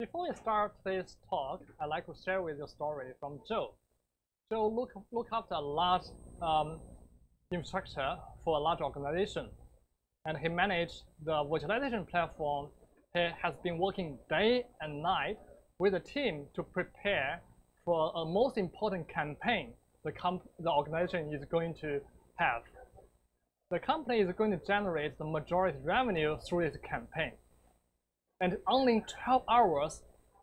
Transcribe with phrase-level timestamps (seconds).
[0.00, 3.74] Before we start today's talk, I'd like to share with you a story from Joe.
[4.50, 6.04] Joe look, look after a large
[6.40, 6.80] um,
[7.52, 9.50] infrastructure for a large organization,
[10.24, 12.70] and he managed the virtualization platform.
[13.12, 15.36] He has been working day and night
[15.78, 17.42] with a team to prepare
[17.84, 20.12] for a most important campaign the,
[20.60, 22.00] the organization is going to
[22.36, 22.62] have.
[23.70, 27.32] The company is going to generate the majority revenue through this campaign
[28.40, 30.02] and only 12 hours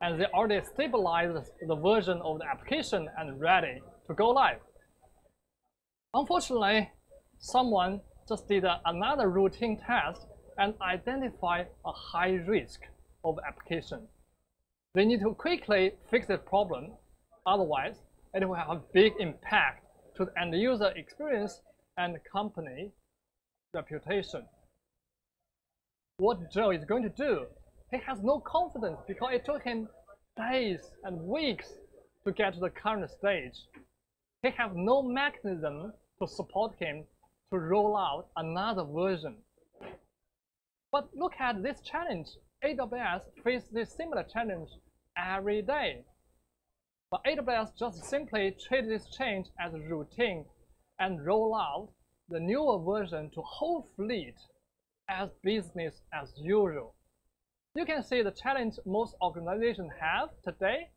[0.00, 4.60] and they already stabilized the version of the application and ready to go live.
[6.14, 6.90] Unfortunately,
[7.38, 10.26] someone just did another routine test
[10.56, 12.80] and identified a high risk
[13.24, 14.06] of application.
[14.94, 16.92] They need to quickly fix the problem,
[17.46, 17.96] otherwise
[18.34, 19.84] it will have a big impact
[20.16, 21.60] to the end user experience
[21.96, 22.92] and company
[23.74, 24.44] reputation.
[26.18, 27.46] What Joe is going to do
[27.90, 29.88] he has no confidence because it took him
[30.36, 31.72] days and weeks
[32.24, 33.54] to get to the current stage.
[34.42, 37.04] He has no mechanism to support him
[37.50, 39.36] to roll out another version.
[40.92, 42.28] But look at this challenge.
[42.64, 44.68] AWS faces this similar challenge
[45.16, 46.04] every day.
[47.10, 50.44] But AWS just simply treat this change as a routine
[50.98, 51.88] and roll out
[52.28, 54.34] the newer version to whole fleet
[55.08, 56.94] as business as usual.
[57.78, 60.88] You can see the challenge most organizations have today,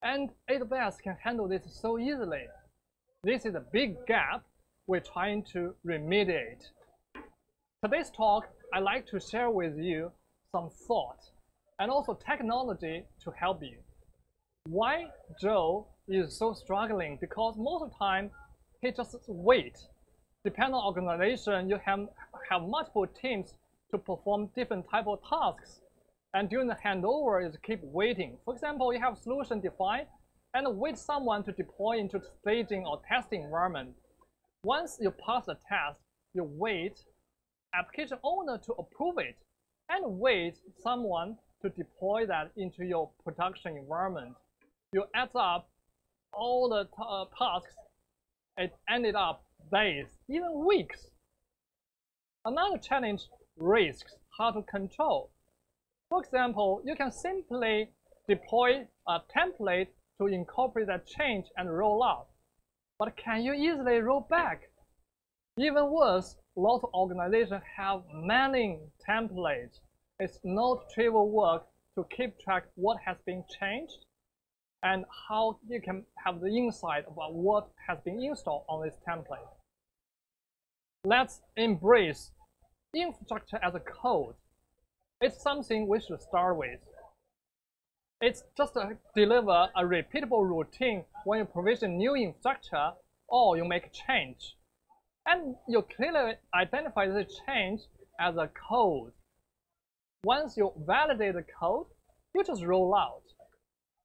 [0.00, 2.44] and AWS can handle this so easily.
[3.24, 4.44] This is a big gap
[4.86, 6.62] we're trying to remediate.
[7.82, 10.12] Today's talk, I'd like to share with you
[10.52, 11.18] some thought
[11.80, 13.78] and also technology to help you.
[14.68, 15.06] Why
[15.42, 17.18] Joe is so struggling?
[17.20, 18.30] Because most of the time,
[18.82, 19.78] he just wait.
[20.44, 22.06] Depending on organization, you have,
[22.48, 23.54] have multiple teams
[23.90, 25.80] to perform different type of tasks.
[26.34, 28.38] And during the handover is keep waiting.
[28.44, 30.08] For example, you have solution defined
[30.52, 33.94] and wait someone to deploy into staging or testing environment.
[34.64, 36.00] Once you pass the test,
[36.34, 36.98] you wait
[37.74, 39.36] application owner to approve it
[39.88, 44.34] and wait someone to deploy that into your production environment.
[44.92, 45.68] You add up
[46.32, 47.74] all the uh, tasks,
[48.56, 51.06] it ended up days, even weeks.
[52.44, 53.22] Another challenge,
[53.56, 55.30] risks, how to control.
[56.14, 57.90] For example, you can simply
[58.28, 59.88] deploy a template
[60.20, 62.28] to incorporate that change and roll out.
[63.00, 64.70] But can you easily roll back?
[65.58, 69.80] Even worse, lots of organizations have many templates.
[70.20, 71.66] It's not trivial work
[71.96, 74.06] to keep track what has been changed
[74.84, 79.50] and how you can have the insight about what has been installed on this template.
[81.04, 82.30] Let's embrace
[82.94, 84.36] infrastructure as a code
[85.24, 86.80] it's something we should start with.
[88.20, 92.90] It's just to deliver a repeatable routine when you provision new infrastructure
[93.26, 94.56] or you make a change.
[95.26, 97.80] And you clearly identify the change
[98.20, 99.12] as a code.
[100.24, 101.86] Once you validate the code,
[102.34, 103.22] you just roll out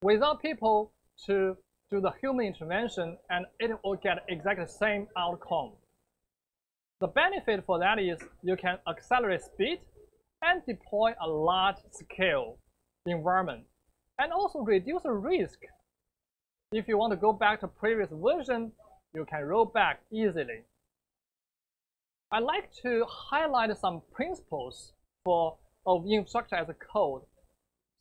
[0.01, 0.93] without people
[1.25, 1.57] to
[1.91, 5.73] do the human intervention and it will get exactly the same outcome.
[7.01, 9.79] The benefit for that is you can accelerate speed
[10.41, 12.57] and deploy a large scale
[13.05, 13.63] environment
[14.19, 15.59] and also reduce the risk.
[16.71, 18.71] If you want to go back to previous version,
[19.13, 20.65] you can roll back easily.
[22.31, 24.93] I'd like to highlight some principles
[25.25, 27.23] for of infrastructure as a code.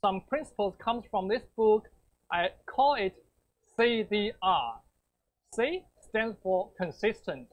[0.04, 1.88] Some principles comes from this book.
[2.30, 3.14] I call it
[3.78, 4.72] CDR.
[5.54, 7.48] C stands for consistent.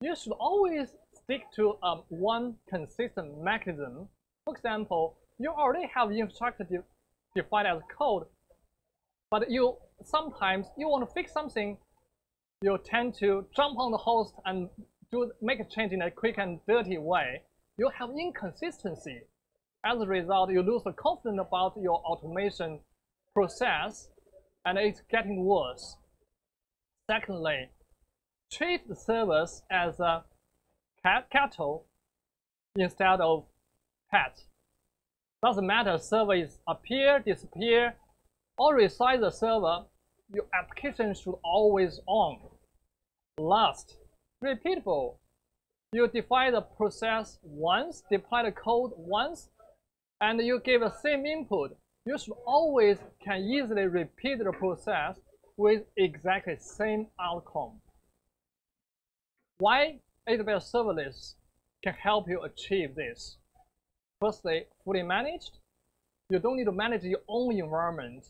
[0.00, 0.88] You should always
[1.24, 4.08] stick to um, one consistent mechanism.
[4.44, 6.82] For example, you already have infrastructure de
[7.34, 8.24] defined as code,
[9.30, 11.78] but you sometimes you want to fix something,
[12.62, 14.68] you tend to jump on the host and
[15.10, 17.42] do make a change in a quick and dirty way.
[17.76, 19.22] You have inconsistency.
[19.84, 22.80] As a result, you lose the confidence about your automation
[23.32, 24.08] process,
[24.64, 25.96] and it's getting worse.
[27.10, 27.68] Secondly,
[28.50, 30.24] treat the servers as a
[31.30, 31.86] cattle
[32.76, 33.44] instead of
[34.10, 34.44] pets.
[35.44, 37.94] Doesn't matter server is appear, disappear,
[38.56, 39.84] or resize the server,
[40.32, 42.38] your application should always on.
[43.38, 43.96] Last,
[44.42, 45.16] repeatable.
[45.92, 49.50] You define the process once, deploy the code once,
[50.20, 51.76] and you give the same input.
[52.06, 55.18] You should always can easily repeat the process
[55.56, 57.80] with exactly same outcome.
[59.58, 61.34] Why AWS serverless
[61.82, 63.36] can help you achieve this.
[64.18, 65.58] Firstly, fully managed.
[66.30, 68.24] You don't need to manage your own environment.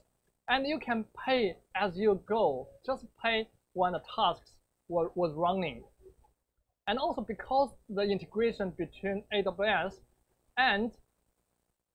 [0.49, 2.67] And you can pay as you go.
[2.85, 4.57] Just pay when the tasks
[4.89, 5.85] were, was running.
[6.89, 9.95] And also because the integration between AWS
[10.59, 10.91] and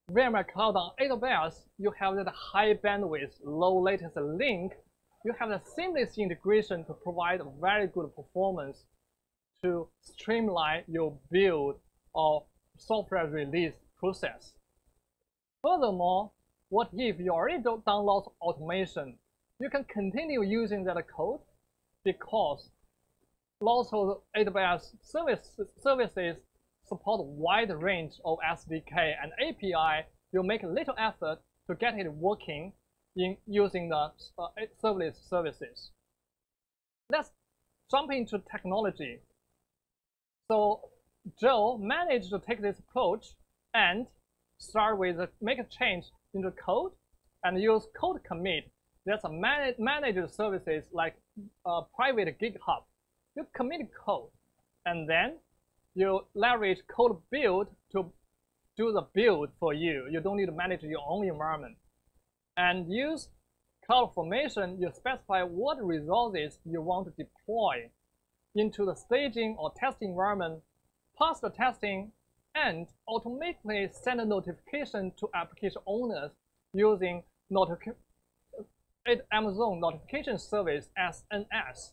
[0.09, 4.71] VMware Cloud on AWS, you have that high bandwidth, low latency link.
[5.25, 8.85] You have a seamless integration to provide very good performance
[9.63, 11.75] to streamline your build
[12.13, 12.45] or
[12.77, 14.53] software release process.
[15.61, 16.31] Furthermore,
[16.69, 17.83] what if you already of
[18.41, 19.17] automation?
[19.59, 21.41] You can continue using that code
[22.05, 22.69] because
[23.59, 26.37] lots of AWS service, services
[26.87, 30.07] support wide range of SDK and API.
[30.31, 32.73] You make little effort to get it working
[33.15, 34.47] in using the uh,
[34.81, 35.91] serverless services.
[37.11, 37.31] Let's
[37.91, 39.19] jump into technology.
[40.51, 40.81] So
[41.39, 43.27] Joe managed to take this approach
[43.75, 44.07] and
[44.57, 46.91] start with a, make a change into code
[47.43, 48.71] and use code commit.
[49.05, 51.15] That's a man managed services like
[51.67, 52.83] a private GitHub.
[53.35, 54.29] You commit code
[54.85, 55.37] and then
[55.93, 58.11] you leverage code build to
[58.75, 60.07] do the build for you.
[60.09, 61.77] You don't need to manage your own environment.
[62.57, 63.29] And use
[63.87, 67.91] CloudFormation, you specify what resources you want to deploy
[68.55, 70.61] into the staging or testing environment,
[71.17, 72.11] pass the testing,
[72.55, 76.31] and automatically send a notification to application owners
[76.73, 77.23] using
[79.31, 81.91] Amazon Notification Service SNS.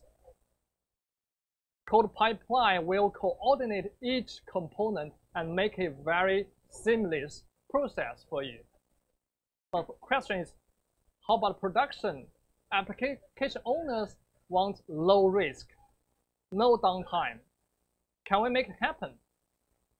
[1.89, 8.59] Code pipeline will coordinate each component and make a very seamless process for you.
[9.71, 10.53] But the question is,
[11.27, 12.27] how about production?
[12.73, 14.15] Application owners
[14.49, 15.67] want low risk,
[16.51, 17.39] no downtime.
[18.27, 19.13] Can we make it happen?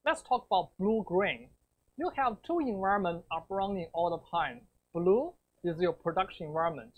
[0.06, 1.50] Let's talk about blue-green.
[1.98, 4.62] You have two environments up running all the time.
[4.94, 5.34] Blue
[5.64, 6.94] is your production environment.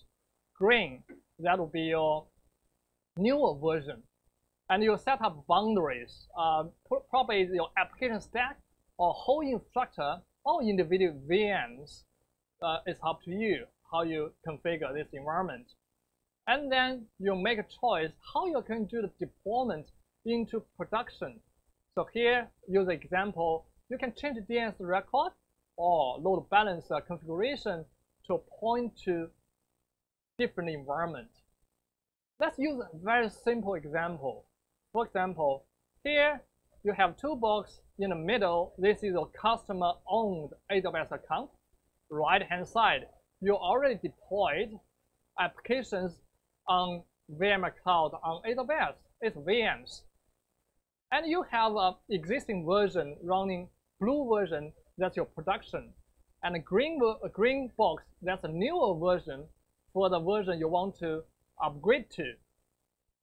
[0.58, 1.04] Green,
[1.40, 2.28] that will be your
[3.18, 4.04] newer version
[4.70, 6.28] and you set up boundaries.
[6.38, 6.66] Uh,
[7.10, 8.60] probably your application stack
[8.98, 12.04] or whole infrastructure or individual VMs.
[12.62, 15.66] Uh, it's up to you how you configure this environment.
[16.50, 19.86] And then you make a choice how going to do the deployment
[20.26, 21.40] into production.
[21.94, 25.34] So here, use the example, you can change the DNS record
[25.78, 27.86] or load balancer uh, configuration
[28.26, 29.28] to point to
[30.40, 31.30] different environment.
[32.40, 34.48] Let's use a very simple example.
[34.92, 35.66] For example,
[36.04, 36.42] here
[36.84, 38.74] you have two boxes in the middle.
[38.80, 41.52] This is a customer-owned AWS account.
[42.10, 43.06] Right-hand side,
[43.40, 44.72] you already deployed
[45.40, 46.18] applications
[46.70, 47.04] on
[47.38, 48.94] VMware Cloud on AWS.
[49.22, 50.04] It's VMs.
[51.12, 53.68] And you have an existing version running
[54.00, 55.90] blue version, that's your production.
[56.44, 59.46] And a green, a green box, that's a newer version
[59.92, 61.24] for the version you want to
[61.62, 62.34] upgrade to.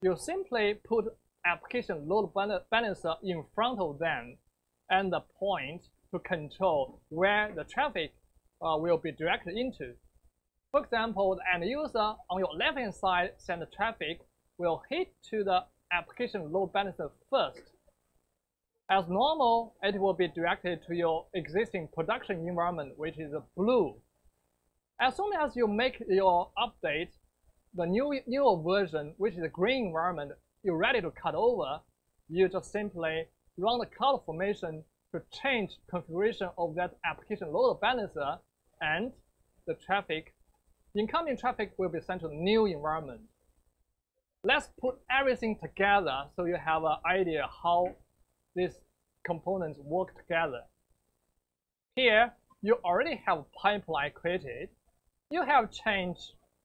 [0.02, 1.06] You simply put
[1.46, 2.32] application load
[2.70, 4.36] balancer in front of them
[4.90, 5.82] and the point
[6.12, 8.12] to control where the traffic
[8.60, 9.94] uh, will be directed into.
[10.76, 14.20] For example, the end user on your left-hand side send traffic
[14.58, 17.62] will hit to the application load balancer first.
[18.90, 23.94] As normal, it will be directed to your existing production environment, which is blue.
[25.00, 27.12] As soon as you make your update,
[27.74, 31.80] the new newer version, which is a green environment, you're ready to cut over,
[32.28, 33.24] you just simply
[33.56, 38.36] run the CloudFormation to change configuration of that application load balancer
[38.82, 39.12] and
[39.66, 40.34] the traffic,
[40.98, 43.20] incoming traffic will be sent to the new environment.
[44.42, 47.96] Let's put everything together so you have an idea how
[48.54, 48.78] these
[49.24, 50.62] components work together.
[51.96, 54.68] Here, you already have pipeline created.
[55.30, 56.18] You have change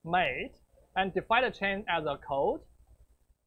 [0.04, 0.52] made
[0.96, 2.60] and define the change as a code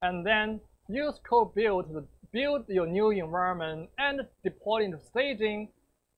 [0.01, 5.69] and then use code build to build your new environment and deploy into staging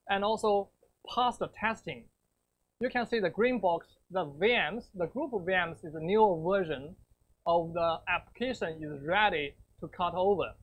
[0.10, 0.70] and also
[1.14, 2.06] pass the testing.
[2.80, 6.40] You can see the green box, the VMs, the group of VMs is a newer
[6.44, 6.96] version
[7.48, 10.54] of the application is ready to cut over.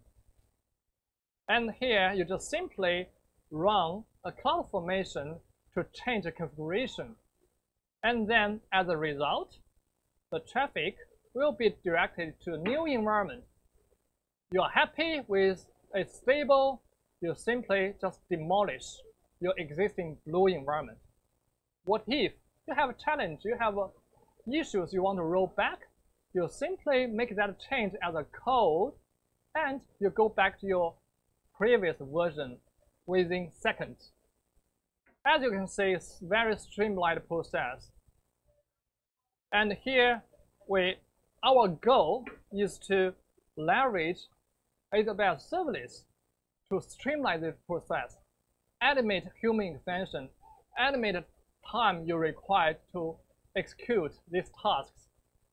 [1.49, 3.09] And here you just simply
[3.51, 5.41] run a CloudFormation
[5.75, 7.17] to change the configuration.
[8.05, 9.59] And then as a result,
[10.31, 10.95] the traffic
[11.35, 13.43] will be directed to a new environment.
[14.53, 15.67] You're happy with
[15.97, 16.81] a stable,
[17.21, 18.85] you simply just demolish
[19.41, 20.99] your existing blue environment.
[21.85, 22.33] What if
[22.67, 23.89] you have a challenge, you have uh,
[24.51, 25.81] issues you want to roll back,
[26.33, 28.95] you simply make that change as a code
[29.55, 30.95] and you go back to your
[31.57, 32.59] previous version
[33.07, 34.13] within seconds.
[35.27, 37.91] as you can see, it's very streamlined process.
[39.53, 40.23] And here,
[40.69, 40.97] we
[41.45, 43.13] our goal is to
[43.57, 44.19] leverage
[44.95, 46.05] AWS serverless
[46.71, 48.17] to streamline this process,
[48.81, 50.31] animate human intervention,
[50.79, 51.25] animate
[51.71, 53.17] time you require to
[53.57, 55.09] execute these tasks,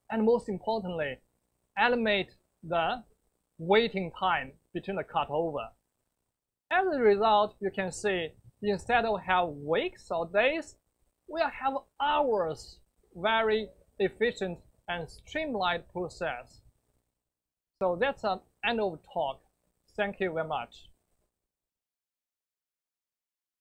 [0.10, 1.20] and most importantly,
[1.78, 2.32] animate
[2.64, 3.04] the
[3.58, 5.68] waiting time between the cutover.
[6.72, 8.30] As a result, you can see
[8.64, 10.76] instead of have weeks or days,
[11.28, 12.80] we'll have hours,
[13.16, 13.68] very
[14.00, 16.62] efficient and streamlined process.
[17.80, 19.42] So that's an end of talk.
[19.98, 20.91] Thank you very much.